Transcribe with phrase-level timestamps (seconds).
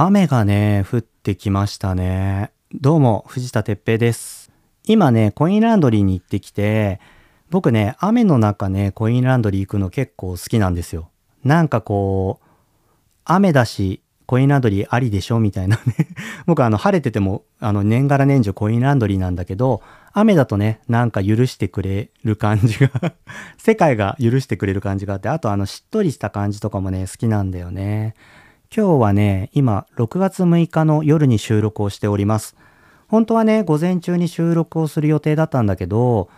[0.00, 2.52] 雨がね、降ってきましたね。
[2.72, 4.52] どうも、藤田哲平です。
[4.84, 7.00] 今ね、コインランドリーに行ってきて、
[7.50, 11.10] 僕ね、雨の中ね、コインランドリー行くの結構好きなんですよ。
[11.42, 12.46] なんかこう、
[13.24, 15.40] 雨だし、コインランドリーありでしょ？
[15.40, 15.82] みたいなね。
[16.46, 22.88] 僕あの、晴れてても、あの、年がら年中コインランドリーなんだけど、雨だとね、なんか許してくれる感じが、
[23.58, 28.14] 世界が許してくれる感じがあって、あとあの、しっとりした感じとかもね、好きなんだよね。
[28.74, 32.54] 今日はね、今、6月6日の夜に収録をしております。
[33.08, 36.28] 本当はね、午前中に収録をする予定だったんだけど、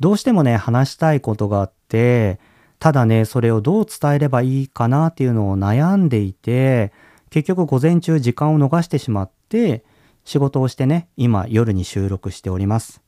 [0.00, 2.40] どうしてもね、話したいことがあって、
[2.78, 6.92] ただね、それをどう伝えればいいかなっていうのを悩んでいて、
[7.30, 9.82] 結局午前中時間を逃してしまって、
[10.26, 13.00] 仕事をしてね、今夜に収録しております。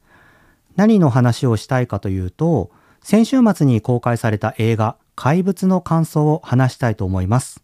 [0.77, 2.71] 何の話をしたいかというと、
[3.03, 7.63] 先週末に公開された映画、怪物の感想を話したいと思います。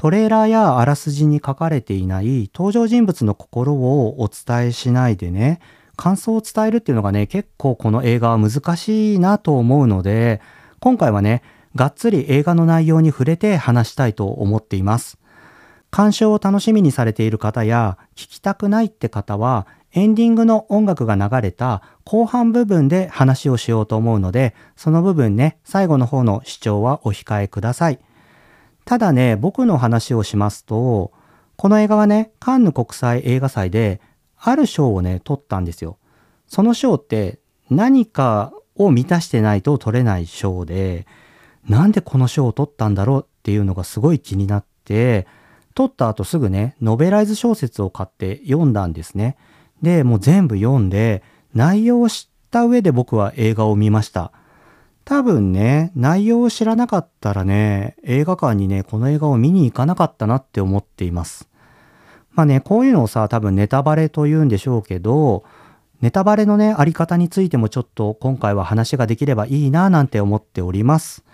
[0.00, 5.60] トレーラーやあらすじに書かれていない登場人物の心をお伝えしないでね、
[5.94, 10.40] 感想を伝えるっていうのがね、結構この映画は難しいなと思うので、
[10.80, 11.42] 今回はね、
[11.74, 15.18] がっつり映画の内容に触れて話したいと思っています。
[15.90, 27.98] 鑑賞を楽しみにされている方や、聞きたくないって方は、エンディングの音楽が流れた後半部分で話をしようと思うので、その部分ね、最後の方の視聴はお控えください。
[28.84, 31.12] ただね、僕の話をしますと、
[31.56, 34.00] この映画はね、カンヌ国際映画祭で、
[34.38, 35.98] ある賞をね、取ったんですよ。
[36.46, 41.06] その賞って何かを満たしてないと取れない賞で、
[41.68, 45.26] なんでこの賞を取ったんだろうっていうのがすごい気になって、
[45.74, 49.36] 取った後すぐね、ノベライズ小説を買って読んだんですね。
[49.82, 51.22] で、もう全部読んで、
[51.54, 54.32] 内容を知った上で僕は映画を見ました。
[55.10, 61.48] 多分ね、内容を知らなかったらね、映画館にね、この映画を見に行かなかったなって思っています。
[62.30, 65.42] まあね、こういうのをさ、多分ネタバレと言うんでしょうけど、
[66.00, 71.24] ネタバレのね、あり方についてもちょっと今回は話ができればいいななんて思っております。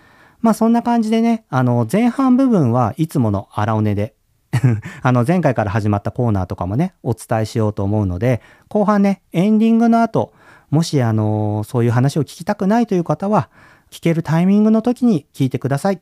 [0.41, 4.15] まあそんな感じでね、あの、前半部分はいつもの荒尾根で、
[5.03, 10.33] あの、前回から始まったコーナーとかもね、お伝えしようと思うので、後半ね、エンディングの後、
[10.71, 13.49] もしあの、そういう話を聞きたくないという方は、
[13.91, 16.01] 聞けるタイミングの時に聞いてください。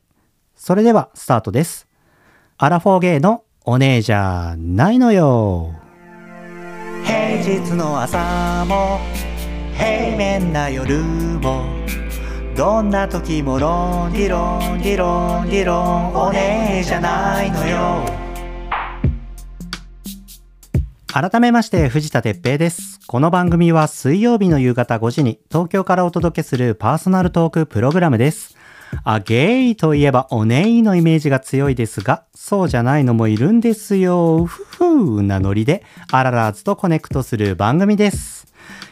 [0.56, 1.86] それでは、スタートです。
[2.56, 5.74] アラフォーゲイのお姉じゃないのよ。
[7.04, 9.00] 平日の朝も
[9.76, 11.64] 平面な夜も
[12.56, 18.23] どんな時もロンリロンリロンリロンお姉じゃないのよ
[21.14, 28.56] 改めまして藤田哲平ですこの番組は水曜日の夕方5時に東京からお届けするパーソナルトークプログラムです
[29.04, 34.44] あ、ゲイといえばおねいのイメージが強いですが、そうじゃないのもいるんですよ。
[34.44, 38.43] ふふーなノリで、あららーずとコネクトする番組です。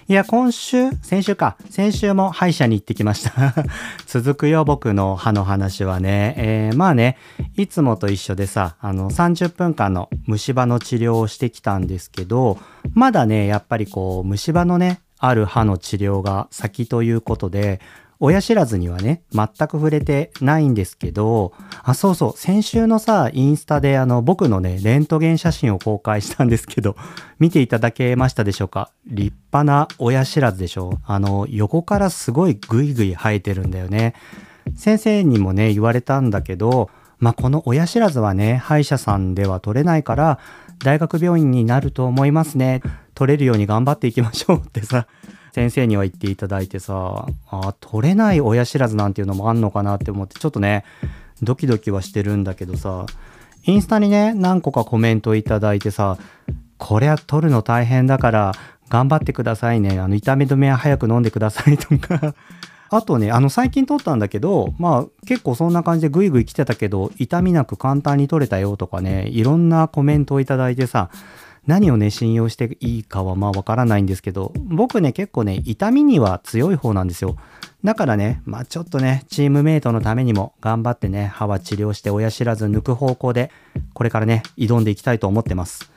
[0.08, 3.54] いや、今週、先週か、先週も歯医者に行ってきました。
[4.06, 6.34] 続くよ、僕の歯の話はね。
[6.36, 7.16] えーまあね、
[7.56, 12.58] いつもと一緒でさ、あの、30分間の虫歯の治療をしてきたんですけど、
[12.94, 17.80] まだね、やっぱりこう、虫歯のね、ある歯の治療が先ということで、
[18.24, 21.52] 親知らずにはね、全く触れてないんですけど、
[21.82, 26.94] あ、そうそう、先週のさ、インスタであの、僕のね、レントゲン写真を公開したんですけど、
[27.40, 28.92] 見ていただけましたでしょうか？
[29.08, 34.14] 立派な親知らずでしょあの、横からすごいグイグイ生えてるんだよね。
[34.76, 40.38] 先生にもね、言われたんだけど、まあ、この親知らずはね、歯医者さんでは取れないから、
[40.78, 42.82] 大学病院になると思いますね。
[43.16, 45.08] 取れるように頑張っていきましょうってさ、
[45.52, 50.84] 先生には言っていただいてさ、あ取れない親知らずなんていうのもあんのかなって思って、ちょっとね、
[51.42, 53.06] ドキドキはしてるんだけどさ、
[53.64, 56.18] インスタにね、何個かコメントいただいてさ、
[56.78, 58.52] これは取るの大変だから、
[58.88, 59.98] 頑張ってくださいね。
[60.00, 62.34] あの、痛み止めは早く飲んでくださいとか。
[62.90, 71.08] あとね、あの、最近取ったんだけど、まあ、結構そんな感じでグイグイ来てたけど、痛みなく簡単に取れたよとかね、いろんなコメントをいただいてさ、
[71.66, 77.36] 何をね、信用していいかはまあわからないんですけど、僕ね、結構ね、痛みには強い方なんですよ。
[77.84, 83.50] だからね、まあちょっとね、チームメイトのためにも頑張ってね、歯は治療して親知らず抜く方向で、
[83.94, 85.90] これからね、挑んでいきたいと思ってます。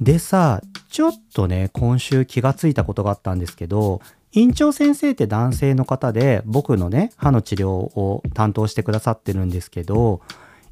[0.00, 4.00] でさ、ちょっとね、今週気がついたことがあったんですけど、
[4.32, 10.22] 院長先生って男性の方で、僕のね、歯の治療を担当してくださってるんですけど、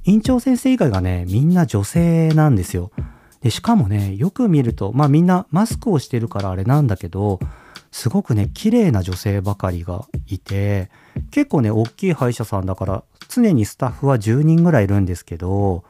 [0.04, 2.90] 院長先生以外がね、みんな女性なんですよ。
[3.42, 7.38] で、しかもね、よく見ると、まあみんなマスクをしてるからあれなんだけど、
[7.90, 10.90] すごくね、綺麗な女性ばかりがいて、
[11.30, 15.84] 結構ね、大きい歯医者さんだから、常にスタッフは10人ぐらいいるんですけど、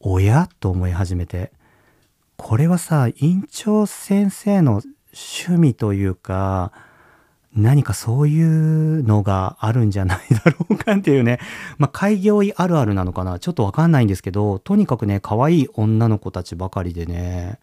[0.00, 1.52] おやと思い始めて。
[2.36, 4.82] これはさ、院長先生の
[5.12, 6.72] 趣味というか、
[7.58, 11.40] 何かそういうのがあるんじゃないだろうかっていうね。
[11.76, 17.58] まあ、開業医あるあるなのかなちょっとわかんないんですけど、とにかくね、可愛い女の子たちばかりでね、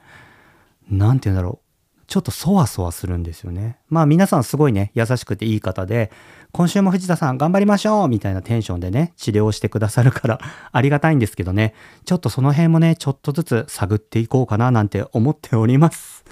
[0.90, 1.66] なんて言うんだろう。
[2.08, 3.78] ちょっとそわそわするんですよね。
[3.90, 6.12] まあ皆さんすごいね、優しくていい方で、
[6.52, 10.40] 今週も藤田さん頑張りましょうみたいなテンションでね、治療してくださるから
[10.72, 11.74] ありがたいんですけどね、
[12.06, 16.26] ちょっとその辺もね、ちょっとずつ探っていこうかななんて思っております。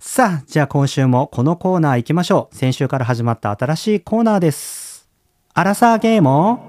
[0.00, 2.56] さあ、じゃあ今週もこのコーナー行きましょう。
[2.56, 5.08] 先週から始まった新しいコーナーです。
[5.54, 6.60] アラサーゲーム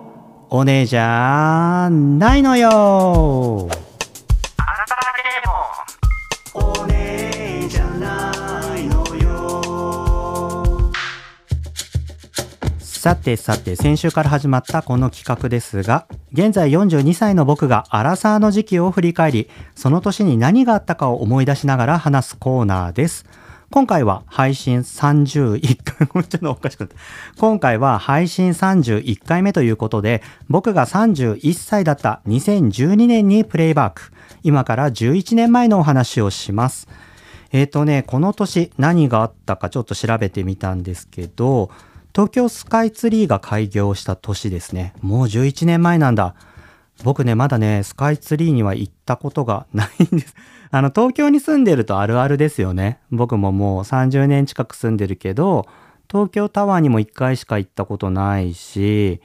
[0.50, 3.70] お姉じゃないのよ
[13.00, 23.26] さてさて先週から始まったこの企画ですが現在42歳の僕がアラサーの時期を振り返りその年に何があったかを思い出しながら話すコーナーです
[23.72, 26.96] 今回は配信31回、ちょっとおかしくなった。
[27.38, 34.12] 今回は配信31回目ということで、僕が31歳だった2012年にプレイバック。
[34.42, 36.88] 今から11年前のお話をします。
[37.52, 41.70] えっ、ー、とね、この年何があったかちょっと調べてみたんですけど、
[42.14, 44.94] 東京スカイツリーが開業した年ですね。
[45.02, 46.36] もう11年前なんだ。
[47.04, 50.36] 僕ね、まだね、スカイツリーには行ったことがないんです。
[50.72, 53.00] あの、東京に住んでるとあるあるですよね。
[53.12, 55.66] 僕ももう30年近く住んでるけど、
[56.10, 59.22] 東京タワーにも1回しか行ったことないし、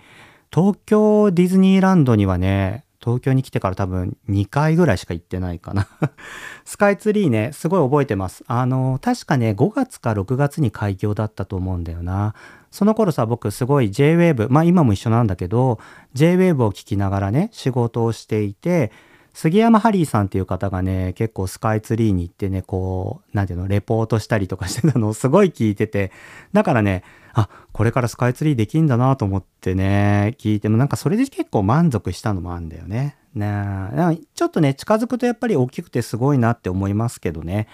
[0.52, 5.86] 東京ディズニーランドにはね、東京に来てから多分2回ぐらいしか行ってないかな
[6.64, 8.44] スカイツリーね、すごい覚えてます。
[8.46, 12.34] あの、確かね、5月か6月に開業だったと思うんだよな。
[12.70, 15.78] その頃さ、僕すごい JWAVE、まあ今も一緒なんだけど、
[16.14, 18.90] JWAVE を聞きながらね、仕事をしていて、
[19.34, 26.12] 杉山ハリーさんっていう方がね、結構スカイツリーに行ってね、こう、なんていうの、レポートしたりとかしてたのを すごい聞いてて、
[26.52, 27.02] だからね、
[27.32, 33.16] あ、これからスカイツリーできんだなと思ってね、聞いてもなんかそれで結構満足したのもあるんだよね。
[33.34, 37.66] ねちょっとね、近づくとやっぱり大きくてすごいなって思いますけどね。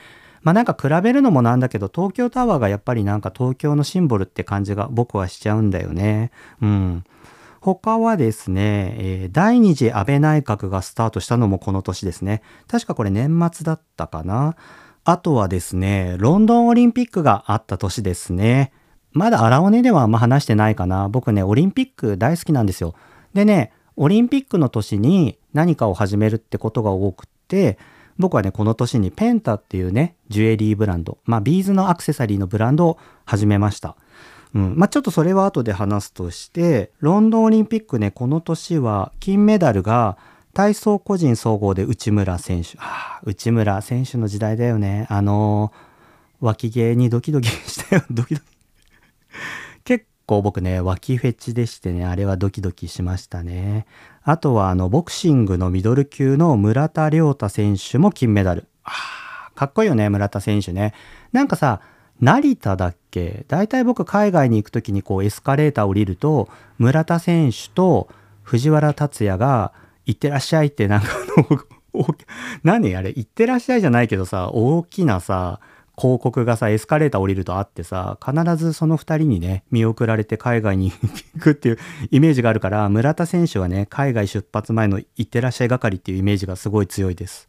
[0.43, 6.31] まあなんか比べるのもなんだけど、東京タワーがやっぱりなんか東京のシンボルって感じが僕はしちゃうんだよね。
[6.63, 7.05] うん。
[7.61, 12.43] 他はですね、えー、第二次安倍内閣がスタートしたのもこの年ですね。
[12.69, 14.57] 確かこれ年末だったかな。
[15.05, 18.73] あとはですね、ロンドンオリンピックがあった年ですね。
[19.13, 21.09] まだ荒尾根ではあんま話してないかな。
[21.09, 22.95] 僕ね、オリンピック大好きなんですよ。
[23.35, 27.79] でね、オリンピックの年に何かを始めるってことが多くって、
[28.19, 33.97] 僕はね、この年にペンタっていうね、ジュエリーブランド、まあ、ビーズのアクセサリーのブランドを始めました。
[34.55, 34.75] うん。
[34.77, 40.17] まあ、ちょっとそれは後で話すとして、ロンドンオリンピックね、この年は金メダルが
[40.53, 42.77] 体操個人総合で内村選手。
[42.79, 45.07] ああ、内村選手の時代だよね。
[45.09, 48.03] あのー、脇毛にドキドキしたよ。
[48.11, 48.47] ドキドキ。
[49.85, 53.87] 結構僕ね、脇フェチでしてね、あれはドキドキしましたね。
[54.23, 58.67] あとはあの、ボクシングのミドル級の村田亮太選手も金メダル。
[58.83, 58.91] あ
[59.49, 60.95] あ、かっこいいよね、村田選手ね。
[61.33, 61.81] なんかさ、
[62.21, 63.45] 成田だっけ？
[63.49, 68.09] 大体僕海外に行く時にこうエスカレーター降りると、村田選手と
[68.43, 69.73] 藤原達也が、
[70.07, 71.65] 行ってらっしゃいってなんかあの、
[72.65, 75.61] 何あれ、行ってらっしゃいじゃないけどさ、大きなさ、
[75.97, 81.79] 広告がさ、エスカレーター降りるとあってさ、必ずその2人にね、見送られて海外に行くっていう
[82.11, 87.49] イメージがあるから、村田選手はね、海外出発前の行ってらっしゃい係っていうイメージがすごい強いです。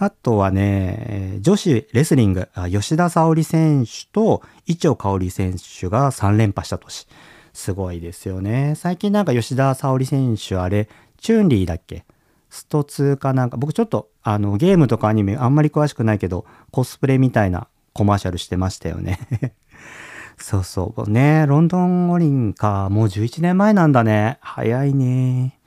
[0.00, 7.08] あとはね、女子レスリング、吉田沙保里選手と伊調香織選手が3連覇した年。
[7.52, 8.74] すごいですよね。
[8.76, 10.88] 最近なんか吉田沙保里選手あれ、
[11.18, 12.04] チュンリーだっけ？
[12.48, 19.18] スト2かなんか、僕ちょっとあのゲームとかアニメあんまり詳しくないけど、コスプレみたいなコマーシャルしてましたよね
[20.38, 21.10] そうそう。
[21.10, 22.88] ね、ロンドン五輪か。
[22.90, 24.38] もう11年前なんだね。
[24.40, 25.57] 早いね。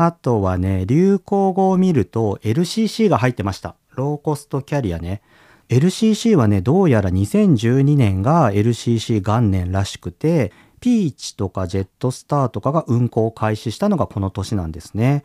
[0.00, 3.74] あとはね、流行語を見ると LCC が入ってました。
[3.96, 5.22] ローコストキャリアね。
[5.70, 15.24] LCC はね、どうやら2012年が LCC 元年らしくて、ピーチとかジェットスターとかが運行を開始したのがこの年なんですね。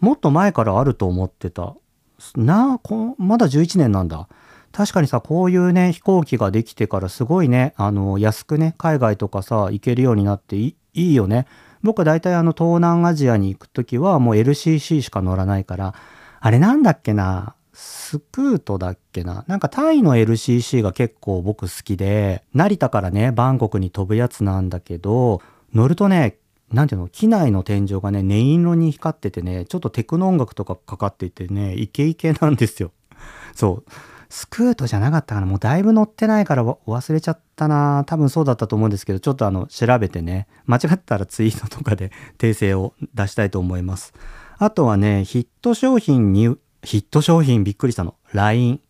[0.00, 1.74] もっと前からあると思ってた。
[2.34, 4.26] なあ、まだ11年なんだ。
[4.72, 11.46] 確かにさ、こういうね、飛行機ができてからすごいね、あの、安くね、海外とかさ、行けるようになっていいよね。
[11.84, 15.94] 僕大体あの、東南アジアに行くときはもう LCC しか乗らないから、
[16.40, 19.44] あれなんだっけな、スクートだっけな。
[19.48, 25.42] なんかタイの LCC が結構僕好きで、成田からね、バンコクに飛ぶやつなんだけど、
[25.74, 26.38] 乗るとね、
[26.72, 32.92] なんていうの、機内の天井がね、音色に光っててね、ちょっとテクノ音楽とかかかっていてね、イケイケなんですよ。
[33.54, 33.90] そう。
[34.34, 44.12] スクートじゃなかったかなもうだいぶ乗ってないから忘れちゃったな多分そうだったと思うんですけど、ちょっとあの、調べてね、間違ったらツイートとかで 訂正を出したいと思います。
[44.58, 48.16] あとはね、ヒット商品に、ヒット商品びっくりしたの。
[48.32, 48.80] LINE。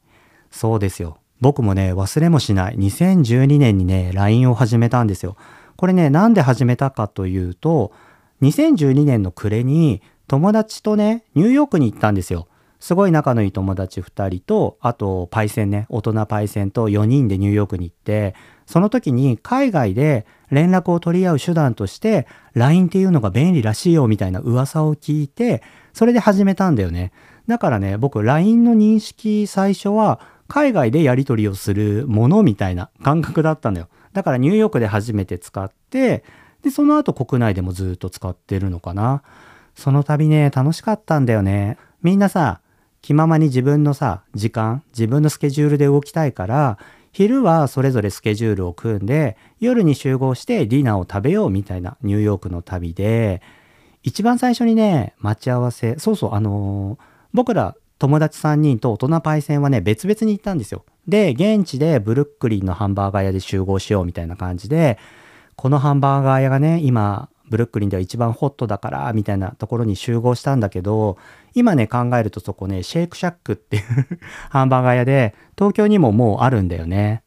[0.50, 1.18] そうですよ。
[1.42, 2.76] 僕もね、忘れもしない。
[2.76, 5.36] 2012年にね、LINE を始めたんですよ。
[5.76, 7.92] これね、なんで始めたかというと、
[8.40, 12.48] 2012年の暮れに友達とね、ニューヨークに行ったんですよ。
[12.84, 18.34] すごい仲のいい友達2人と、あとパイセンね、大人パイセンと4人でニューヨークに行って、
[18.66, 25.62] その時に海外で連絡を取り合う手段として LINE っていうのが便利らしいよみたいな噂を聞いて、
[25.94, 27.12] それで始めたんだよね。
[27.46, 33.88] だからね、僕 LINE の認識最初は海外でやり取りをするものみたいな感覚だったのよ。
[34.12, 36.22] だからニューヨークで初めて使って、
[36.60, 39.22] で、その後国内でもずっと使ってるのかな。
[39.74, 41.78] その度ね、楽しかったんだよね。
[42.02, 42.60] みんなさ、
[43.04, 46.78] 気ままに自分のさ、時間、自分のスケジュールで動きたいから、
[47.12, 53.42] 昼はそれぞれスケジュールを組んで、夜に集合してディナーを食べようみたいなニューヨークの旅で、
[54.04, 56.98] 一番最初にね、待ち合わせ、そうそう、あのー、
[57.34, 60.86] 僕ら友達3人と大人パイセンはね、別々に行ったんですよ。
[61.06, 64.98] で、現地でブルックリンのハンバーガー屋で集合しようみたいな感じで、
[65.56, 71.18] このハンバーガー屋がね、今、ブルックリンでは一番ホットだから、みたいなところに集合したんだけど、
[71.54, 73.82] 今ね、考えるとそこね、シェイクシャックっていう
[74.50, 77.22] ハンバーガー屋で、東京にももうあるんだよね。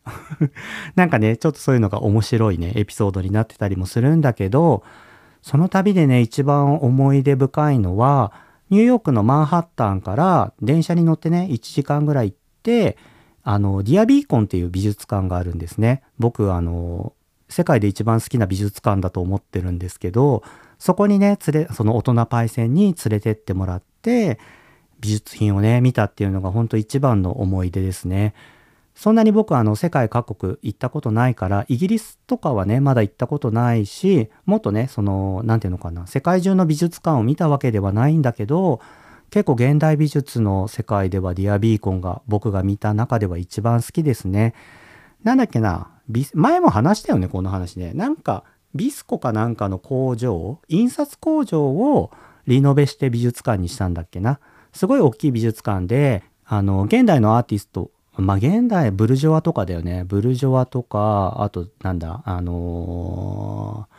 [0.95, 4.83] なんかね、ちょっとそういうのが面白いね、エピソードになってたりもするんだけど、
[5.41, 8.33] その旅でね、一番思い出深いのは、
[8.69, 12.97] ニューヨークのマンハッタンから電車に乗ってね、1時間ぐらい行って、
[13.43, 16.03] あの、ディアビーコンっていう美術館があるんですね。
[16.19, 17.13] 僕、あの、
[17.49, 20.43] 世界で一番好きな美術館だと思ってるんですけど、
[20.79, 24.39] そこにね、連れ、その大人パイセンに連れてってもらって、
[24.99, 28.33] 美術品をね、見たっていうのが本当一番の思い出ですね。
[28.95, 38.81] そんなに僕あの世界各国行ったことないから、イギリスとかはね、まだ行ったことないし、もっとね、その、なんていうのかな、世界中の美術館を見たわけではないんだけど、
[39.29, 44.55] 結構現代美術の世界ではディアビーコンが僕が見た中では一番好きですね。
[45.27, 45.89] なんだっけな、
[46.33, 47.91] 前も話したよね、この話ね。
[47.93, 52.11] なんか、ビスコかなんかの工場、印刷工場を
[52.47, 54.39] リノベして美術館にしたんだっけな。
[54.71, 60.05] すごい大きい美術館で、あの、現代のアーティスト、まあ、現代、ブルジョワとかだよね。
[60.05, 63.89] ブルジョワとか、あと、なんだ、あの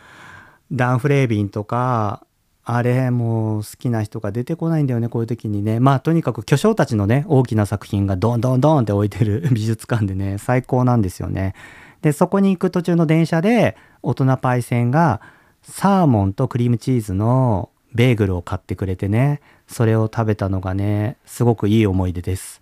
[0.73, 2.25] ー、ダン・フレービンとか、
[2.71, 5.81] あれ、もう好きな人が出てこないんだよね、こういう時にね。
[5.81, 11.55] まあ、とにかく巨匠たちのね、大きな作品がドンドンドンって置いてる 美術館でね、最高なんですよね。
[12.03, 15.23] で、そこに行く途中の電車で、大人パイセンが、
[15.63, 22.61] サーモンとクリームチーズのベーグルを買ってくれてね、それを食べたのがね、すごくいい思い出です。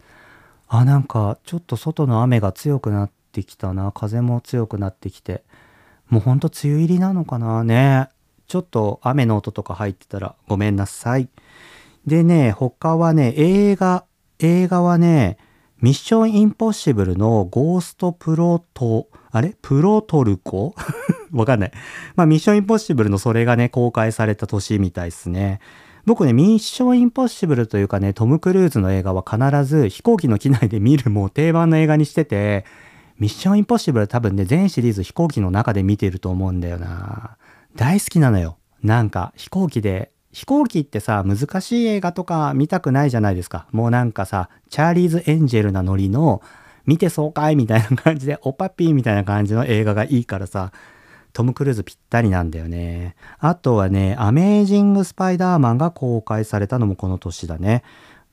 [0.69, 3.91] あ、なんか、ちょっと外の雨が強くなってきたな。
[3.91, 5.43] 風も強くなってきて。
[6.09, 8.09] もうほんと梅雨入りなのかなね。
[8.47, 11.29] ちょっと雨の音とか入ってたらごめんなさい。
[12.07, 14.05] でね、他はね、映画、
[14.39, 15.39] 映画はね、
[15.81, 19.57] ミッションインポッシブルのゴーストプロト、あれ？
[19.61, 20.75] プロトルコ？
[21.33, 21.73] わかんない。
[22.15, 25.61] まあ、ミッションインポッシブルのそれがね、公開された年みたいですね。
[26.07, 32.65] 僕ね、ミッションインポッシブルというかね、トム・クルーズの映画は必ず飛行機の機内で見るもう定番の映画にしてて、
[33.19, 37.37] ミッションインポッシブル多分ね、全シリーズ飛行機の中で見てると思うんだよな。
[37.77, 38.59] 大好きなのよ。
[38.83, 43.67] なんか飛行機で飛行機ってさ、難しい映画とか見たくないじゃないですか。
[43.73, 46.43] もうなんかさ、チャーリーズ・エンジェルなノリの、
[46.85, 50.73] 見てそうかいみたいな感じで、おパピーみたいな感じの映画がいいからさ、
[51.33, 53.17] トム・クルーズぴったりなんだよね。
[53.39, 57.83] あとはね、アメージング・スパイダーマンが公開されたのもこの年だね。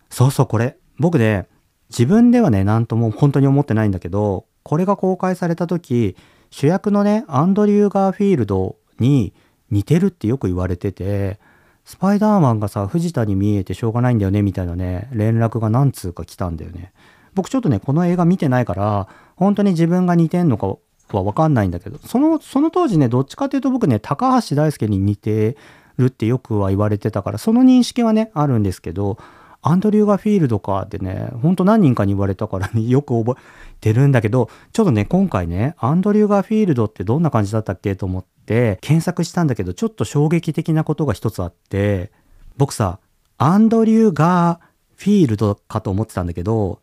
[0.09, 0.75] そうそう、これ。
[0.99, 1.47] 僕ね、
[1.89, 6.17] 自分ではね、なんとも本当に思ってないんだけど、これが公開された時、
[6.49, 9.33] 主役のね、アンドリュー・ガーフィールドに
[9.71, 11.39] 似てるってよく言われてて、
[11.85, 16.93] スパイダーマンがさ、藤田に見えてしょうがないんだよね、みたいなね、連絡が何通か来たんだよね。
[17.33, 20.67] 僕ちょっとね、この映画見てないから、本当に自分が似てんのか
[21.11, 25.57] はわかんないんだけど、その、その当時ね、どっちかっていうと僕ね、高橋大輔に似て
[25.97, 29.17] るってよくは言われてたから、その認識はね、あるんですけど、
[29.61, 42.11] アンドリュー・ガフィールドかってね、ほんと何人かに言われたからね、 よく覚えてるんだけど、ちょっとね、今回ね、アンドリュー・ガフィールドってどんな感じだったっけと思って、検索したんだけど、ちょっと衝撃的なことが一つあって、
[42.57, 42.99] 僕さ、
[43.37, 46.81] アンドリュー・ガーフィールドかと思ってたんだけど、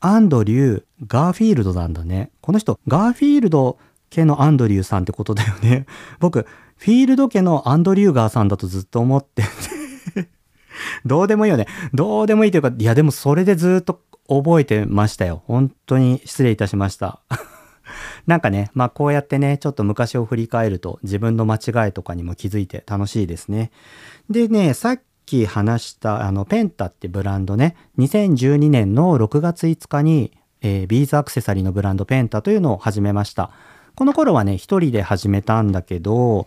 [0.00, 2.30] アンドリュー・ガーフィールドなんだね。
[2.40, 3.78] この人、ガーフィールド
[4.10, 5.86] 家のアンドリューさんってことだよね。
[6.18, 9.42] 僕、フィールド家のアンドリューガーさんだとずっと思って
[10.14, 10.28] て
[11.06, 11.66] どうでもいいよね。
[11.94, 15.42] どうでもいいというか、いやでもそれでずっと覚えてましたよ。
[15.46, 17.20] 本当に失礼いたしました。
[18.26, 23.70] なんかね、まあこうやってね、ちょっと昔を振り返ると自分の間違いとかにも気づいて楽しいですね。
[24.30, 33.50] でね、さっき話したあのペンタってブランドね、2012年の6月5日に、えー、ビーズアクセサリーのブランドペンタというのを始めました。
[33.94, 36.46] この頃はね、一人で始めたんだけど、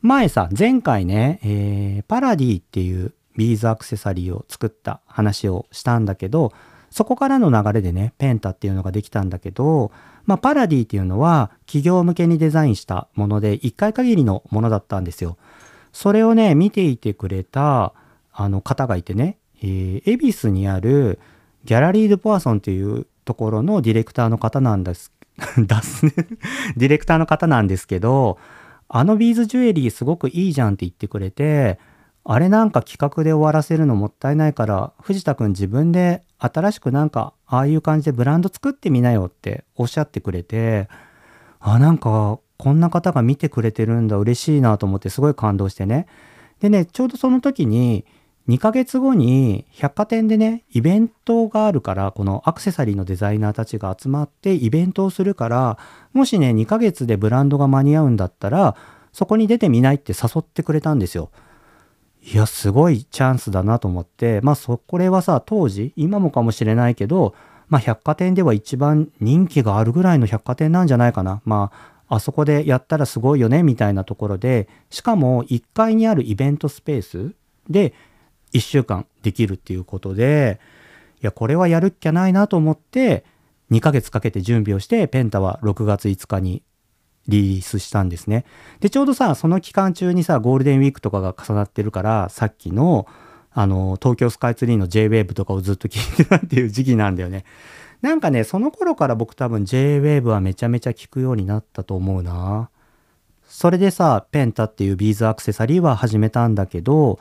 [0.00, 6.52] 前さ、前回ね、えー、パラディっていうビーズアクセサリーを作った話をしたんだけど、
[6.90, 9.90] そこからの流れでね、ペンタっていうのができたんだけど、
[10.26, 15.36] まあ、パラディっていうのは企業向けにデザインしたもので、一回限りのものだったんですよ。
[15.92, 17.94] それをね、見ていてくれた、
[18.32, 21.18] あの方がいてね、えー、恵比寿にある
[21.64, 25.12] ギャラリー・ド・ポアソンっていうところのディレクターの方なんです、
[25.58, 26.12] だすね
[26.76, 28.38] ディレクターの方なんですけど、
[28.88, 31.78] あのビーズジュエリーすごくいいじゃんって言ってくれて、
[32.30, 40.90] あれなんか企画で終わらせるのもったいないから、藤田くん自分で新しくなんか、ああいう感じでブランド作ってみなよっておっしゃってくれて、
[41.58, 46.06] あ、なんか、こんな方が見てくれてるんだ、嬉しいなと思ってすごい感動してね。
[46.60, 48.04] でね、ちょうどその時に、
[48.46, 55.78] 2ヶ月後に百貨店でね、イベントがあるから、このアクセサリーのデザイナーたちが集まってイベントをするから、
[56.12, 58.76] もしね、2ヶ月でブランドが間に合うんだったら、
[59.14, 61.30] そこに出てみないって誘ってくれたんですよ。
[62.22, 67.34] いや、すごいチャンスだなと思って、まあそ、これはさ、当時、今もかもしれないけど、
[67.68, 71.42] まあ百貨店では一番人気があるぐらいの百貨店なんじゃないかな。
[71.44, 71.70] ま
[72.08, 77.34] あ、あそこでやったらすごいよね、みたいなところで、しかも1階にあるイベントスペース
[77.68, 77.94] で、
[78.52, 80.58] 1週間できるっていうことで、
[81.22, 83.24] いや、これはやるっきゃないなと思って、
[83.70, 86.62] 2ヶ月かけて準備をして、ペンタは6月5日に
[87.28, 88.44] リリースしたんですね。
[88.80, 93.06] で、ちょうどさ、その期間中にさ、ゴールデンウィークとかが重なってるから、さっきの、
[93.52, 97.44] あの、東京スカイツリーの JWAVE とかをずっと聞いてたっていう時期なんだよね。
[98.02, 102.70] なんかね、その頃から僕多分 JWAVE はめちゃめちゃ聞くようになったと思うな。
[103.48, 107.18] それでさ、ペンタっていうビーズアクセサリーは始めたんだけど、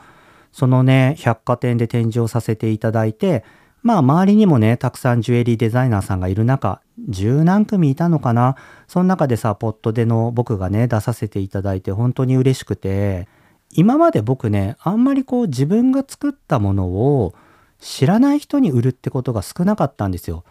[0.52, 3.44] そのね、百貨店で展示をさせていただいて、
[3.84, 8.56] まあ周りにもね、たくさんジュエリーデザイナーさんがいる中、十何組いたのかな？
[8.88, 13.28] その中でさ、ポットでの僕がね、出させていただいて本当に嬉しくて、
[13.72, 17.34] 今まで僕ね、あんまりこう自分が作ったものを
[17.80, 20.44] 知らない人に売るってことが少なかったんですよ。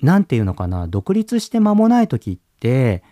[0.00, 3.02] なんていうのかな、独立して間もない時って、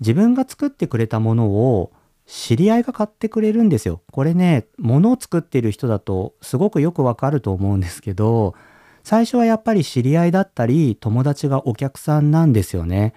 [0.00, 1.92] 自分が作ってくれたものを
[2.26, 4.02] 知り合いが買ってくれるんですよ。
[4.10, 8.54] これね、物を作っている人だとすごくよくわかると思うんですけど、
[9.02, 13.14] 最初はやっぱり知り合いだったり、友達がお客さんなんですよね。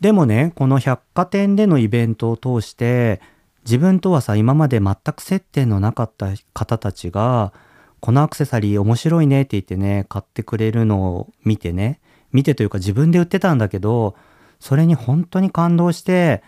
[0.00, 3.20] でもね、この百貨店でのイベントを通して、
[3.64, 7.52] 自分とはさ、今まで全く接点のなかった方たちが、
[8.00, 12.00] このアクセサリー面白いねって言ってね、買ってくれるのを見てね、
[12.32, 14.14] 見てというか自分で売ってたんだけど、
[14.60, 16.42] それに本当に感動して、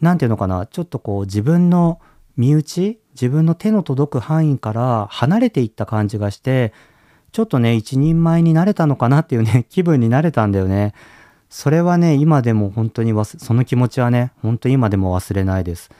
[0.00, 2.00] 何て言うのかな、ちょっとこう自分の
[2.38, 6.72] 身内、自分の手の届く範囲から離れていった感じがして、
[7.34, 10.94] ちょっとね、一人前になれたのかなっていうね、 気分になれたんだよね。
[11.50, 15.90] それはね、今でも本当にその気持ちはね、本当今でも忘れないです。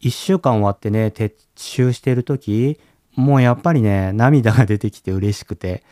[0.00, 2.78] 一週間終わってね、撤収してる時、
[3.16, 5.82] もうやっぱりね、涙が出てきて嬉しくて、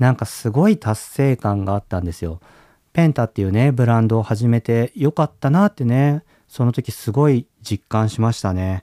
[0.00, 2.40] なんかすごい達成感があったんですよ。
[2.92, 8.82] ペンタっていうね、ブランドを始めてよかったなってね、その時すごい実感しましたね。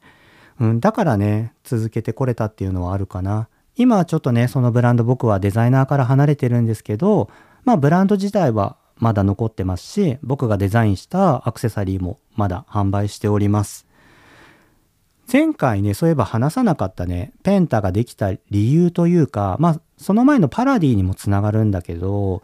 [0.61, 3.49] うん、だからね、続けてこれたっていうのはあるかな。
[3.75, 7.29] 今はちょっとね、そのブランド僕はデザイナーから離れてるんですけど、
[7.63, 13.87] まあブランド自体はまだ残ってますし、僕がデザインしたアクセサリーもまだ販売しております。
[15.31, 22.43] 前回ね、そういえば話さなかったね、ペンタができた理由というか、まあその前のパラディにもつながるんだけど、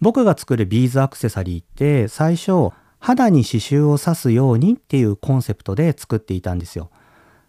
[0.00, 6.90] 僕が作るビーズアクセサリーって最初、肌に刺繍を刺すようにっていうコンセプトで作っていたんですよ。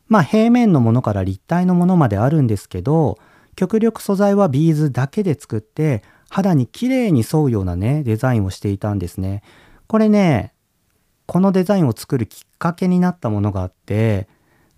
[0.07, 3.17] まあ平面のものから立体のものまであるんですけど、
[3.55, 9.41] 極力素材はビーズだけで作って肌に綺麗に沿うようなね、デザインをしていたんですね。
[9.87, 10.53] これね、
[11.25, 14.27] このデザインを作るきっかけになったものがあって、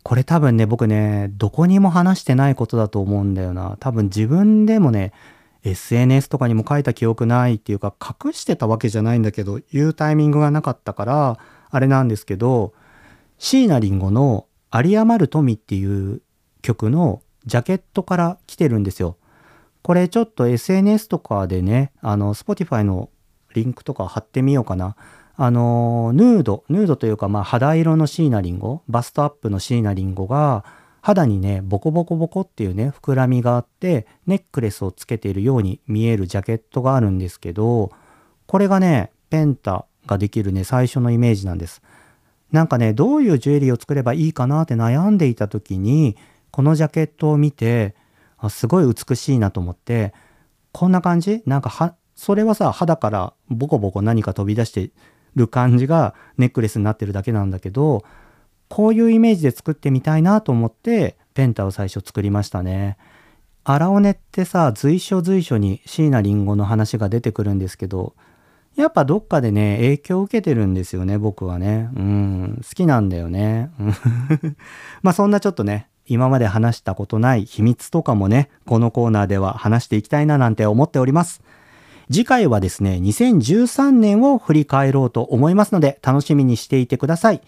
[0.04, 3.78] これ多分ね、僕ね、どこにも話してないことだと思うんだよな。
[3.80, 5.12] 多分自分でもね、
[5.63, 11.38] SNS とかにも書いた記憶ないっていうか隠してたわけじゃないんだけど言うタイミングがなかったから
[11.70, 12.74] あれなんですけど
[13.38, 16.21] 椎名林檎の「有り余る富」っていう
[16.62, 19.17] 曲のジャケットから来てるんですよ。
[19.82, 23.10] これちょっと SNS とかでねあの Spotify の
[23.55, 24.95] リンクとか貼ってみようかな。
[25.41, 30.65] あのヌードヌードというかまあ肌色の椎名林檎バストアップの椎名林檎が
[31.01, 37.91] 肌にねボコボコボコっていうね膨らみがあってネックレスをつけているように見えるジャケットがあるんですけど
[38.47, 41.82] これがねペンタができるね最初のイメージなんです
[42.52, 46.18] なんかねどういうジュエリーを作ればいいかなって悩んでいた時に
[46.52, 47.96] このジャケットを見て
[48.38, 50.14] あすごい美しいなと思って
[50.72, 51.44] こんな感じ？
[51.46, 54.92] なんかはそれはさ肌からボコボコ何か飛び出して
[55.36, 58.04] る感じがネックレスになってるだけなんだけど
[58.68, 62.98] こういうイメージで作ってみたいなと思ってペンタを最初作りましたね。
[63.64, 68.16] 荒尾根ってさ随所随所に椎名林檎の話が出てくるんですけど
[68.84, 71.89] やっぱどっかでね影響を受けてるんですよね僕はね。
[71.96, 72.62] うん。
[72.63, 73.72] 好きなんだよね。
[75.02, 81.42] まあそんなちょっとね今まで話したことない秘密とかもねこのコーナーでは話していきたいななんて思っております。
[82.12, 87.42] 次回はですね2013年を振り返ろうと思いますので楽しみにしていてください。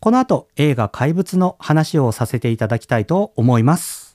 [0.00, 4.09] この後映画怪物の話をさせていただきたいと思います。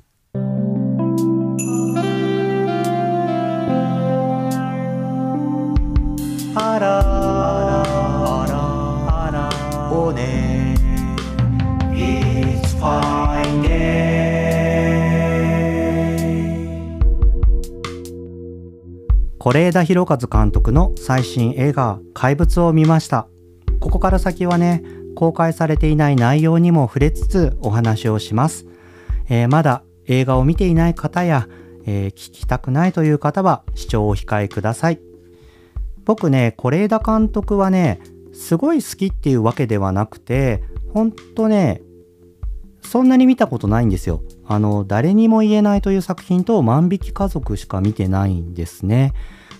[6.76, 9.50] あらあらあら
[9.90, 10.76] おね。
[11.94, 13.80] It's fine day
[19.40, 23.30] 是枝裕和監督の最新映画「怪物」を見ました。
[23.80, 24.84] ここから先はね
[25.16, 28.66] 公開されていない内容にも触れつつお話をします、
[29.30, 31.48] えー、まだ映画を見ていない方や、
[31.86, 35.15] えー、聞きたくないという方は視聴をお控えください。
[36.06, 38.00] 僕ね是枝監督はね
[38.34, 40.64] すごい好きっていうわけではなくて
[40.94, 41.82] ほんとね
[42.82, 44.22] そんなに見たことないんですよ。
[44.46, 49.14] あの誰にも言えないという作品と万引き家族しか見てないんですね。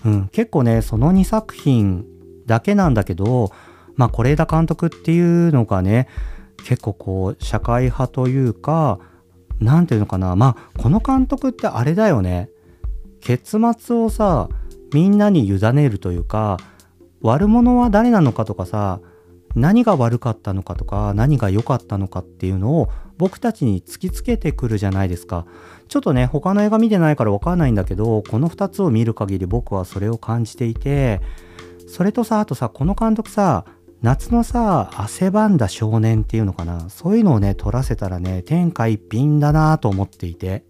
[0.04, 2.04] うん、結構ねその2作品
[2.46, 3.50] だけなんだけど
[3.96, 6.06] まあ是枝監督っていうのがね
[6.64, 9.00] 結構こう社会派というか
[9.58, 12.50] 何ていうのかなまあこの監督ってあれだよね
[13.20, 14.48] 結末をさ
[14.96, 16.56] みんなに委ねるというか
[17.20, 19.00] 悪者は誰なのかとかさ
[19.54, 25.44] 何が悪かったのかとか何が良かったのかっていうのを僕たちに突きつけてくるじゃないですか。
[25.88, 31.20] ちょっとね他の映画見てないから分かんないんだけどこの2つを見る限り僕はそれを感じていて
[31.86, 33.66] それとさあとさこの監督さ
[34.00, 36.88] 夏のさ汗ばんだ少年っていうのかな。
[36.88, 40.64] そういうのをね撮らせたらね天下一品だなと思っていて。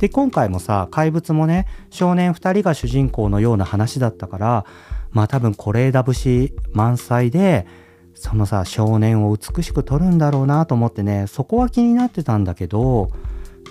[0.00, 4.66] で今回もさ怪物もね少年2人が主人公のような話だったから
[5.10, 7.66] まあ多分是枝節満載で
[8.14, 13.10] そのさ少年を美しく撮るんだろうなと思ってねそこは気になってたんだけど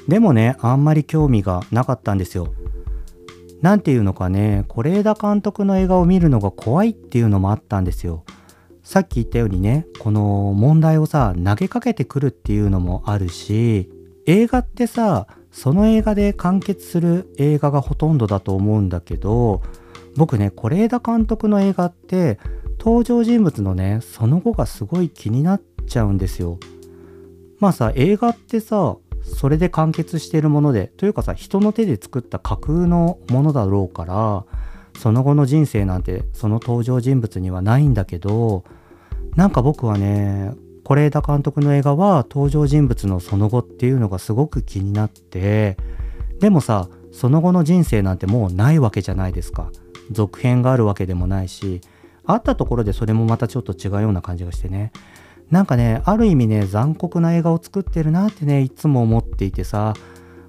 [0.07, 2.53] でもねあんまり興味がなかったんですよ。
[3.61, 8.23] なんていうのかね是枝監督の映画を見るのが怖いっていうのもあったんですよ。
[8.83, 13.89] さっき言ったようにねこの問題をさ投げかけてくるっていうのもあるし
[14.25, 19.61] 映画ってさその映画で完結する映画がほとんどだと思うんだけど
[20.15, 22.39] 僕ね是枝監督の映画って
[22.79, 26.59] 登場人物のねその後がすごい気になっちゃうんですよ。
[27.59, 34.45] まあさ映画ってさそれで完結してるものでというかさ人の手で作った架空のものだろうから
[34.97, 38.63] その後の人生なんてその登場人物にはないんだけど
[39.35, 40.53] なんか僕はね
[40.95, 45.77] 是枝監督の映画は登場人物のその後っていうのがすごく気になって
[46.39, 49.71] でもさその後の人生なんてもうないわけじゃないですか。
[50.11, 51.81] 続編があるわけでもないし
[52.25, 54.91] あったところでそれもまたちょっと違うような感じがしてね。
[55.51, 59.93] なんかねある意味ね残酷な映画を作ってるなってねいつも思っていてさ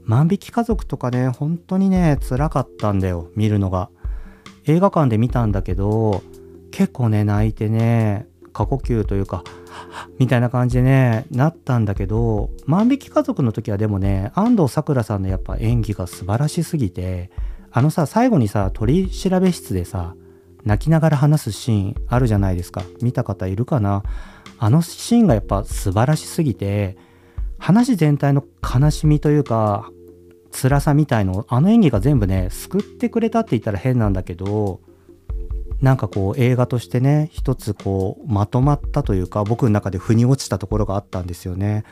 [0.05, 3.91] 万引き家族とかね本当にね辛かったんだよ見るのが。
[4.67, 6.23] 映画館で見たんだけど
[6.71, 9.43] 結構ね泣いてね過呼吸というか
[10.19, 17.31] みたいな感じでねなったんだけど万引き家族の時はでもね安藤サクラさんのやっぱ演技が素晴らしすぎて
[17.71, 20.15] あのさ最後にさ取り調べ室でさ
[20.65, 22.83] 泣きながら話すシーンあるじゃないですか。
[23.01, 24.03] 見た方いるかな。
[24.59, 26.99] あのシーンがやっぱ素晴らしすぎて
[27.59, 29.91] 話全体の悲しみというか
[30.53, 34.81] 辛さみたいのあの演技が全部ね救ってくれたって言ったら変なんだけど
[35.81, 41.85] なんかこう映画としてね一つこうまとまったというか僕の中で腑に落ちたところがあったんですよね。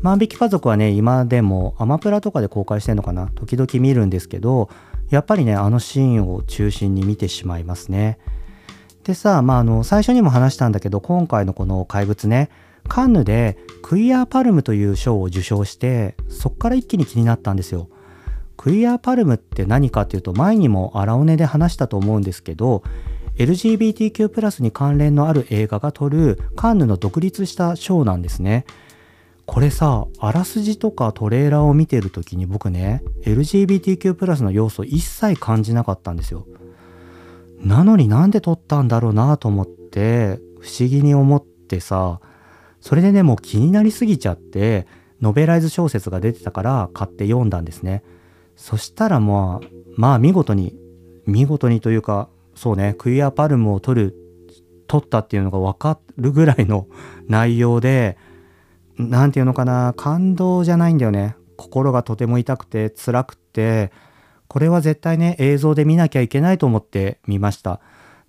[0.00, 3.30] 万引き家族はね今でもアマプラとかで公開してんのかな？
[3.34, 4.70] 時々見るんですけど
[5.10, 8.18] やっぱりねあのシーンを中心に見てしまいますね。
[9.04, 12.48] でさまああの最初にも話したんだけど今回のこの怪物ね
[12.88, 17.88] カンヌでクイアパルムという賞を受賞してそっから一気に気になったんですよ。
[18.56, 22.82] クイアパルムって何かっていうと前にも荒尾根で話したと思うんですけど
[23.36, 28.64] LGBTQ+ に関連のある映画が撮るカンヌの独立した賞なんですね。
[29.44, 36.46] これさ、あらすじとかトレーラーを見てる時に僕ね、LGBTQ+ の要素一切感じなかったんですよ。
[37.60, 42.20] なのになんで撮ったんだろうなと思って不思議に思ってさ、
[42.80, 44.86] それでね、もう気になりすぎちゃって、
[45.20, 48.02] ノベライズ小説が出てたから買って読んだんですね。
[48.56, 50.74] そしたらまあ、まあ見事に、
[51.26, 54.16] 見事にというか、そうね、クイアパルムを取る、
[54.88, 56.88] 取ったっていうのがわかるぐらいの
[57.28, 58.16] 内容で、
[58.98, 61.36] なんていうのかな、感動じゃないんだよね。
[61.56, 63.92] 心がとても痛くて辛くて、
[64.48, 67.80] これは絶対ね、映像で見なきゃいけないと思って見ました。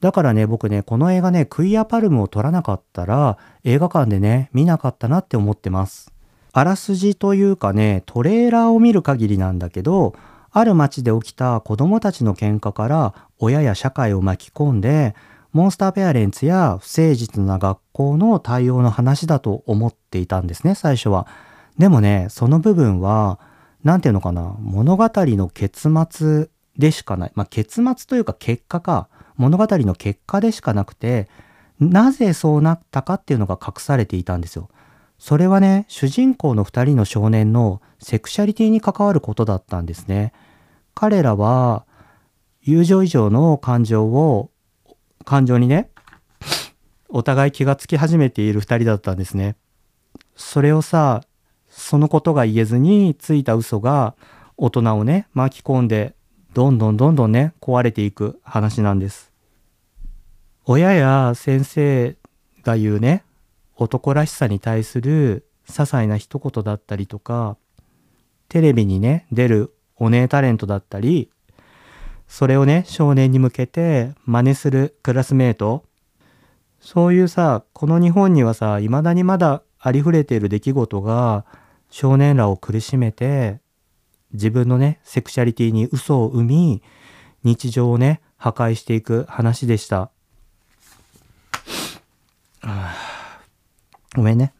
[0.02, 6.12] だからね、僕ね、この映画ね、クイアパルムを撮らなかったら、映画館でね、見なかったなって思ってます。
[6.52, 10.16] あらすじというかね、トレーラーを見る限りなんだけど、
[10.52, 15.16] ある町で起きた子供たちの喧嘩から親や社会を巻き込んで、
[15.54, 21.28] モンスターペアレンツや不誠実な学校の対応の話だと思っていたんですね、最初は。
[21.78, 23.40] でもね、その部分は、
[23.84, 27.32] 何て言うのかな、物語の結末でしかない。
[27.36, 31.28] まあ、結末というか結果か、物語の結果でしかなくて、
[31.80, 34.70] なぜそうなったかっていうのが隠されていたんですよ。
[35.20, 40.34] それはね、主人公の2人の少年のセクシャリティに関わることだったんですね。
[40.94, 41.86] 彼らは
[42.68, 44.52] 友情以上の感情を、
[45.24, 45.90] 感情にね、
[47.08, 49.56] お互い気がつき始めている2人だったんですね。
[50.36, 51.24] それをさ、
[51.70, 54.16] そのことが言えずについた嘘が
[54.58, 56.14] 大人をね、巻き込んで、
[56.54, 59.32] どんどんどんどんね、壊れていく話なんです。
[60.66, 62.18] 親や先生
[62.64, 63.24] が言うね、
[63.78, 67.56] 男らしさに対する些細な一言だったりとか、
[68.50, 71.30] テレビにね、出るお姉タレントだったり、
[72.28, 75.86] それをね、少年に向けて真似するクラスメート、
[76.80, 81.46] そういうさ、この日本にはさ、未だにまだありふれている出来事が
[81.90, 83.60] 少年らを苦しめて、
[84.34, 86.84] 自分のね、セクシャリティに嘘を生み、
[87.44, 90.12] 日常をね、破壊していく話でした。
[94.16, 94.54] ごめんね。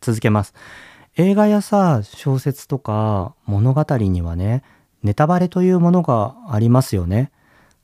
[0.00, 0.54] 続けます。
[1.16, 4.62] 映画やさ、小説とか物語にはね、
[5.02, 7.30] ネタバレというものがありますよね。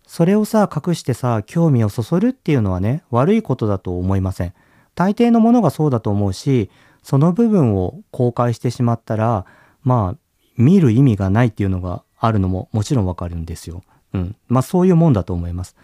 [0.06, 4.52] それをさ、隠してさ、興味をそそるっていうのはね、悪いことだと思いません。
[4.94, 6.70] 大抵のものがそうだと思うし、
[7.02, 9.46] その部分を公開してしまったら、
[9.82, 10.18] まあ、
[10.56, 13.82] 見る意味がないっていうのがあるのももちろんわかるんですよ。
[14.12, 14.36] うん。
[14.48, 15.76] まあそういうもんだと思います。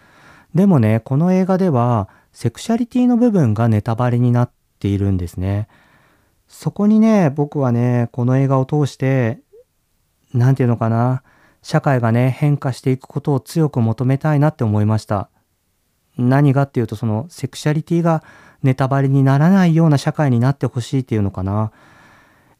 [0.55, 5.67] でもね、この映画では、セクシャリティの部分がネタバレになっているんですね。
[6.47, 9.41] そこにね、僕はね、この映画を通して、
[10.33, 11.23] 何て言うのかな、
[11.61, 15.29] 社会がね、変化していくことを強く求めたいなって思いました。
[16.17, 18.23] 何がっていうと、そのセクシャリティが
[18.63, 21.71] ネタバレにならないような社会になってほしいっていうのかな。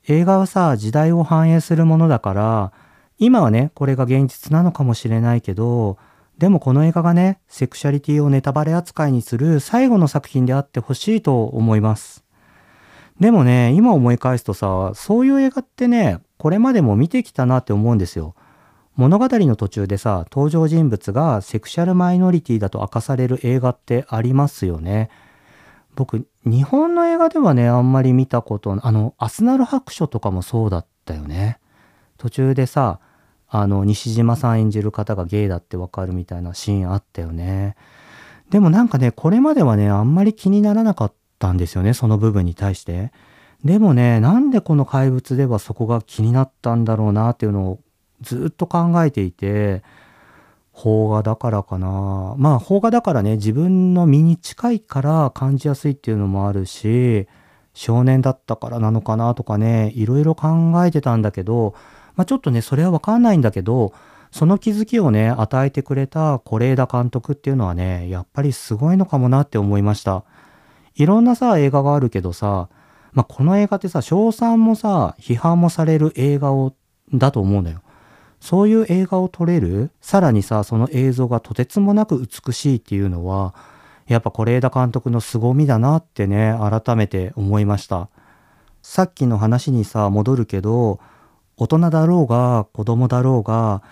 [0.07, 2.71] 映画はさ、時代を反映するものだから、
[3.17, 5.97] 今はね、これが現実なのかもしれないけど、
[6.37, 12.23] でもこの映画がね、セクシャリティをネタバレ扱いにする最後の作品であってほしいと思います。
[13.19, 18.33] でもね、今思い返すとさ、そういう映画ってね、これまでも見てきたなって思うんですよ。
[18.95, 25.11] 物語の途中でさ、登場人物がセクシャルマイノリティだと明かされる映画ってありますよね。
[25.93, 31.59] 僕、日本の映画ではね、あんまり見たこと、あの、アスナル白書とかもそうだったよね。
[32.17, 32.99] 途中でさ、
[33.47, 37.75] あの西島さん演じる方がゲイだってわかるみたいなシーンあったよね。
[38.49, 43.11] でもなんかね、これまではね、あんまり気にならなかったんですよね、その部分に対して。
[43.63, 47.79] でもね、なんでこの怪物ではそこが気になったんだろうなっていうのを
[48.21, 49.83] ずっと考えていて、
[50.73, 52.35] 邦画だからかな。
[52.37, 57.27] まあ、邦画だからね、自分の身に近いから感じやすいっていうのもあるし、
[57.73, 61.75] 少年だったからなのかなとかね、いろいろ考えてたんだけど、
[62.15, 63.93] まあ、ちょっとね、それはわかんないんだけど、
[64.31, 70.23] その気づきをね、与えてくれた是枝監督っていうのはね、やっぱりすごいのかもなって思いました。
[70.95, 72.69] いろんなさ、映画があるけどさ、
[73.13, 76.73] まあ、この映画ってさ、賞賛もさ、批判もされる映画を、
[77.13, 77.81] だと思うんだよ。
[78.39, 83.53] そういう映画を撮れる、さらにさ、その映像がとてつもなく美しいっていうのは、
[84.07, 88.09] やっぱ是枝監督の凄みだなってね、改めて思いました。
[88.81, 90.99] さっきの話にさ、戻るけど、
[91.61, 93.83] 大人だろうが子供だろうが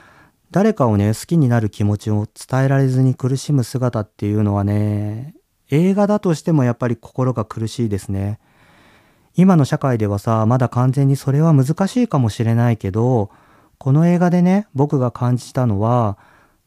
[0.50, 5.36] 誰かをね好きになる気持ちを伝えられずに苦しむ姿っていうのはね
[5.70, 8.40] 映画だとしてもやっぱり心が苦しいですね
[9.40, 13.30] 今の社会ではさまだ完全にそれは難しいかもしれないけど
[13.78, 16.18] この映画でね僕が感じたのは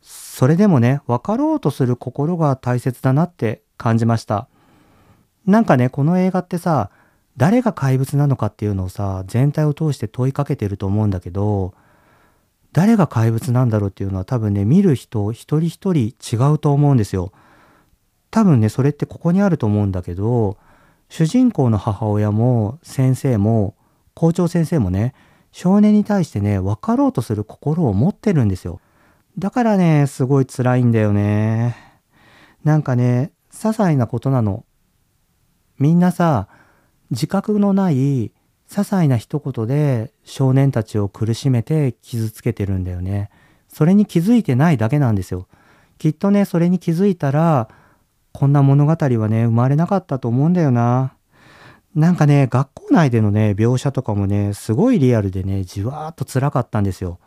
[0.02, 4.48] それでもね、分かろうとする心が大切だなって感じました。
[5.46, 6.90] なんかね、この映画ってさ、
[7.36, 11.72] 誰が怪物なのかっていうのをさ、全体を通して問いかけてると思うんだけど、
[12.72, 17.32] 誰が怪物なんだろうっていうのは多分ね、見る人一人一人違うと思うんですよ。
[18.30, 20.56] 多分ね、それってここにあると思うんだけど、
[21.12, 23.76] 主人公の母親も先生も
[24.14, 25.12] 校長先生もね、
[25.50, 28.80] 少年に対してね、分かろうとする心を持ってるんですよ。
[29.36, 31.76] だからね、すごい辛いんだよね。
[32.64, 34.64] なんかね、些細なことなの。
[35.78, 36.48] みんなさ、
[37.10, 38.32] 自覚のない些
[38.70, 43.28] 細な一言で少年たちを苦しめて傷つけてるんだよね。
[43.68, 45.46] それに気づいてないだけなんですよ。
[45.98, 47.68] きっとね、それに気づいたら、
[48.32, 51.14] こんな物語はね、生まれなかったと思うんだよな。
[51.94, 57.18] なんかね、学校内でのね、描写とかもね、すごいリアルでね、じわーっと辛かったんですよ。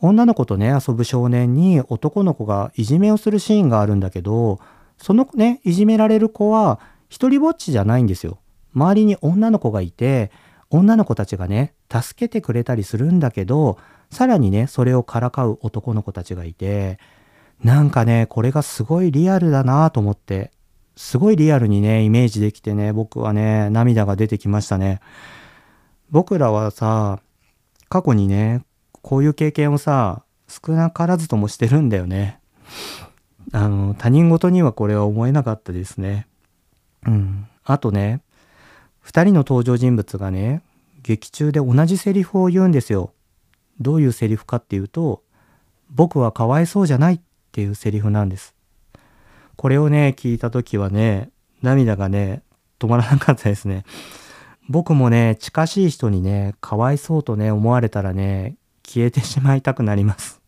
[0.00, 4.58] 女の子とね、遊ぶ少年に男の子がいじめをするシーンがあるんだけど、
[4.98, 8.38] そのね、いじめられる子は一人ぼっちじゃないんですよ。
[8.74, 10.32] 周りに女の子がいて、
[10.70, 13.78] 女の子たちがね、助けてくれたりするんだけど、
[14.10, 16.98] さらにね、それをからかう男の子たちがいて、
[17.62, 20.50] なんかね、これがすごいリアルだなと思って、
[20.96, 25.00] すごいリアルにね、イメージできてね、僕はね、涙が出てきましたね。
[26.10, 27.20] 僕らはさ、
[27.88, 28.64] 過去にね、
[29.00, 32.40] こういう経験をさ、少なからずともしてるんだよね。
[33.52, 36.26] あの、他人事にはこれは思えなかったですね。
[37.06, 37.46] うん。
[37.64, 38.22] あとね、
[39.00, 40.62] 二人の登場人物がね、
[41.02, 43.12] 劇中で同じセリフを言うんですよ。
[43.80, 45.22] どういうセリフかっていうと、
[45.90, 48.54] 僕はかわいそうじゃないってていうセリフなんです。
[49.56, 51.30] これをね、聞いた時はね、
[51.62, 52.42] 涙がね、
[52.78, 53.84] 止まらなかったですね。
[54.68, 60.40] 僕もね、近しい人にね、かわいそうとね、思われたらね、消えてしまいたくなります。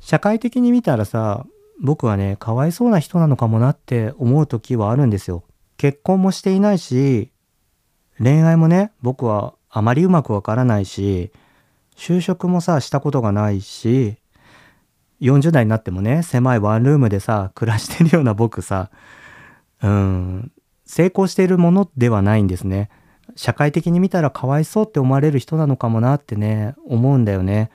[0.00, 1.46] 社会的に見たらさ、
[1.80, 5.44] 僕はね、かわいそうな人なのかもなって思う時はあるんですよ。
[5.76, 7.30] 結婚もしていないし、
[8.18, 11.30] 恋愛もね、僕はあまりうまくわからないし、
[11.96, 14.16] 就職もさ、したことがないし、
[15.20, 18.90] 40代になってもね、狭いワンルームでさ、暮らしてるような僕さ、
[19.82, 20.52] うん、
[20.84, 22.90] 成功しているものではないんですね。
[23.36, 27.70] 社会的に見たらかわいそうって思われる人なのかもなってね、思うんだよね。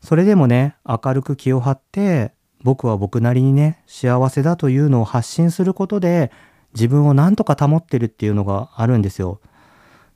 [0.00, 6.30] それでもね、明るく気を張って、僕は僕なりにね、幸せだというのを発信することで、
[6.74, 9.40] 自分をなんとか保ってるっていうのがあるんですよ。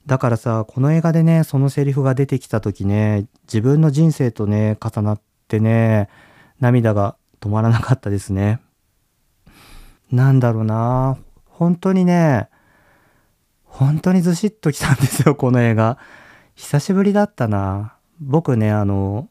[0.07, 6.09] だからさ、この映画でね、そのセリフが出てきた時ね、自分の人生とね、重なってね、
[6.61, 8.61] 涙が止まらなかったですね。
[10.13, 12.49] なんだろうな本当にね、
[13.65, 15.99] 本当にずしっときたんですよ、この映画。
[16.55, 17.95] 久しぶりだったな。
[18.21, 19.29] 僕ね、あの、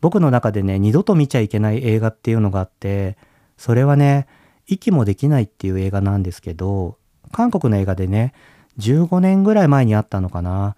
[0.00, 3.16] 僕の中でね、二度と見ちゃいけない映画っていうのがあって、
[3.56, 4.26] それはね、
[4.66, 6.98] 息もできないっていう映画なんですけど、
[7.32, 8.32] 韓国の映画でね、
[8.78, 10.76] 15年ぐらい前にあったのかな。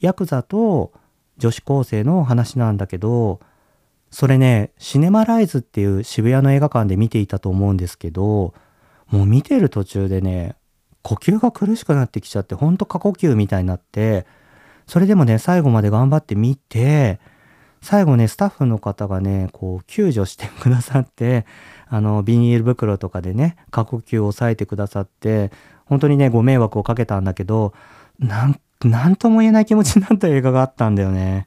[0.00, 0.92] ヤクザと
[1.36, 3.40] 女子高生の話なんだけど、
[4.10, 8.54] それね、シネマライズっていう渋谷の映画館で見ていたと思うんですけど、
[9.10, 10.56] もう見てる途中でね、
[11.02, 14.26] 呼吸が苦しくなってきちゃって、ほんと過呼吸みたいになって、
[14.86, 17.20] それでもね、最後まで頑張って見て、
[17.80, 21.46] 最後ね、スタッフの方がね、こう、救助してくださって、
[21.88, 25.52] あの、ビニール袋とかでね、過呼吸を抑えてくださって、
[25.84, 27.72] 本当にね、ご迷惑をかけたんだけど、
[28.18, 31.46] なん、なんとも言えない気持ちになった映画があったんだよね。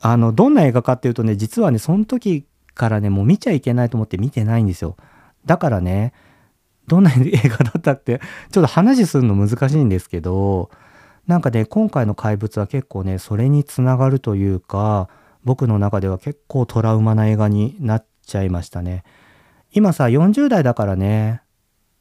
[0.00, 4.96] あの、どんな映画かっていうとね、実はね、その時からね、もう見ちゃいけないと思って見てないんですよ。
[5.44, 6.12] だからね、
[6.86, 10.70] どんな映画だったって、ちょっと話するの難しいんですけど、
[11.26, 15.08] なんかね、今回の怪物は結構ね、それにつながるというか、
[15.44, 19.04] 僕の中では結構トラウマな映画になっちゃいましたね。
[19.72, 21.42] 今さ、40代だからね、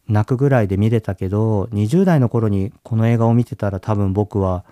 [0.07, 4.63] 泣くぐらいで見れたけど、20代の頃にこの映画を見てたら多分僕は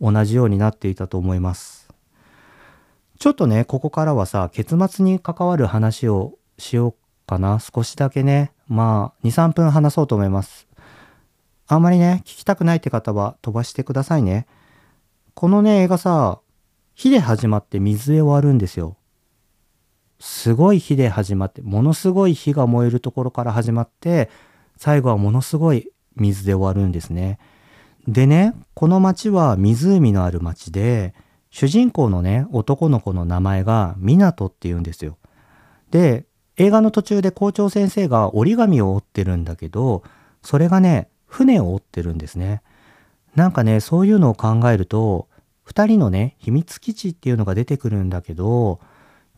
[0.00, 1.83] 同じようになっていたと思います。
[3.18, 6.94] ちょっとね、ここからはさ、結末に関わる話をしよう
[7.26, 7.58] かな。
[7.60, 8.52] 少しだけね。
[8.68, 10.66] まあ、2、3分話そうと思います。
[11.66, 14.46] あんまりね、聞きたくないって方は飛ばしてくださいね。
[15.34, 16.40] このね、映画さ、
[16.94, 18.96] 火で始まって水で終わるんですよ。
[20.20, 24.30] すごい火で始まって、ものすごい火が燃えるところから始まって、
[24.76, 27.38] 最後はものすごい水で終わるんですね。
[28.06, 31.14] でね、この町は湖のある町で、
[31.54, 35.18] 主人公のね、男の子の名前が湊って言うんですよ。
[35.92, 36.26] で、
[36.56, 40.02] 映画の途中で校長先生が折り紙を折ってるんだけど、
[40.42, 42.60] それがね、船を折ってるんですね。
[43.36, 45.28] なんかね、そういうのを考えると、
[45.62, 48.80] 二人のね、秘密基地っていうのが出てくるんだけど、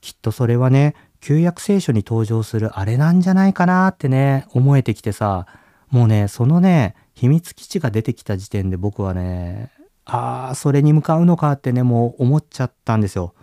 [0.00, 5.46] きっとそれはね、旧約聖書に登場するあれなんじゃないかなってね、思えてきてさ、
[5.90, 9.70] もうね、そのね、秘密基地が出てきた時点で僕はね、
[10.06, 13.34] ああ、それに向かうのかってね、もう思っちゃったんですよ。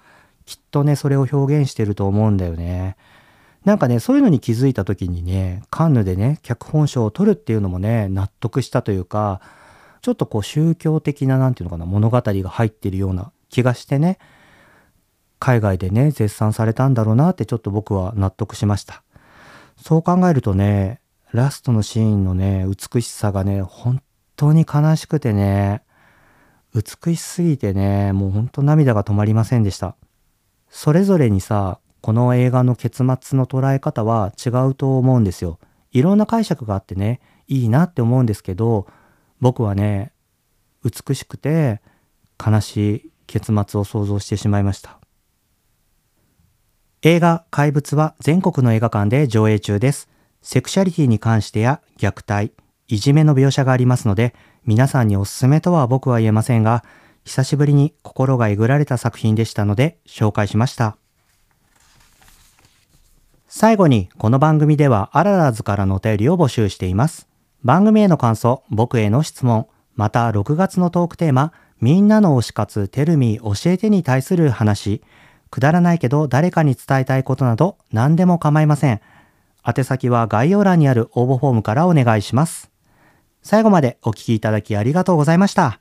[0.45, 2.95] きっとね、それを表現してると思うんだよね。
[3.65, 9.41] なんかね、そういうのに気づいた時にね、カンヌでね、脚本賞を取るっていうのもね、納得したというか、
[10.01, 14.17] ちょっとこう宗教的な、なんていうのかな、物語が入ってるような気がしてね、
[15.39, 19.03] 海外でね、絶賛されたんだろうなってちょっと僕は納得しました。
[19.77, 21.01] そう考えるとね、
[21.31, 24.01] ラストのシーンのね、美しさがね、本
[24.35, 25.82] 当に悲しくてね、
[26.73, 29.95] 美しすぎてね、もうほんと涙が止まりませんでした。
[30.69, 35.59] それぞれにさ、この映画の結末の捉え方は違うと思うんですよ。
[35.91, 38.87] いろんな解釈があってね、いいなって思うんですけど、
[39.39, 40.11] 僕はね、
[40.83, 41.81] 美しくて
[42.43, 44.99] 悲しい結末を想像してしまいました。
[47.03, 50.09] 映画怪物は全国の映画館で上映中です。
[50.41, 52.53] セクシャリティに関してや虐待、
[52.87, 54.33] いじめの描写がありますので、
[54.65, 56.83] 皆さんにおすすめとは僕は言えませんが、
[57.25, 60.97] 久しぶりに心がえぐられた作品でしたので紹介しました。
[63.47, 67.27] 最後に、この番組ではアララズからのお便りを募集しています。
[67.63, 75.03] 番組への感想、僕への質問、また6月のトークテーマ、みんなの推し活、テルミー教えてに対する話、
[75.51, 79.01] くだらないけど誰かに伝えたいことなど何でも構いません。
[79.65, 82.72] 宛先は概要欄にある応募フォームからお願いします。
[83.43, 85.79] 最後までお聴きいただきありがとうございました。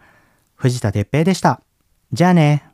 [0.55, 1.63] 藤田哲平でした。
[2.13, 2.72] じゃあね。